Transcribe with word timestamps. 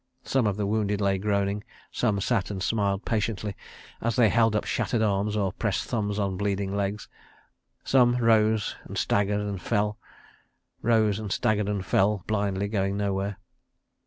Some 0.23 0.47
of 0.47 0.57
the 0.57 0.65
wounded 0.65 0.99
lay 0.99 1.19
groaning; 1.19 1.63
some 1.91 2.19
sat 2.21 2.49
and 2.49 2.63
smiled 2.63 3.05
patiently 3.05 3.55
as 4.01 4.15
they 4.15 4.29
held 4.29 4.55
up 4.55 4.65
shattered 4.65 5.03
arms 5.03 5.37
or 5.37 5.53
pressed 5.53 5.83
thumbs 5.85 6.17
on 6.17 6.37
bleeding 6.37 6.75
legs; 6.75 7.07
some 7.83 8.15
rose 8.17 8.75
and 8.85 8.97
staggered 8.97 9.41
and 9.41 9.61
fell, 9.61 9.99
rose 10.81 11.19
and 11.19 11.31
staggered 11.31 11.69
and 11.69 11.85
fell, 11.85 12.23
blindly 12.25 12.67
going 12.67 12.97
nowhere. 12.97 13.37